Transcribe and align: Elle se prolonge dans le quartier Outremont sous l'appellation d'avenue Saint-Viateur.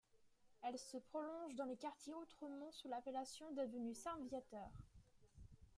Elle 0.63 0.79
se 0.79 0.97
prolonge 0.97 1.53
dans 1.53 1.67
le 1.67 1.75
quartier 1.75 2.11
Outremont 2.15 2.71
sous 2.71 2.87
l'appellation 2.87 3.45
d'avenue 3.53 3.93
Saint-Viateur. 3.93 4.71